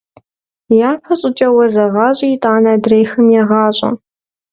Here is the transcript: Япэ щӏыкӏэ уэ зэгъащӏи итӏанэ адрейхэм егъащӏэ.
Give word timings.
Япэ 0.89 1.13
щӏыкӏэ 1.19 1.47
уэ 1.55 1.65
зэгъащӏи 1.73 2.27
итӏанэ 2.35 2.71
адрейхэм 2.77 3.27
егъащӏэ. 3.41 3.89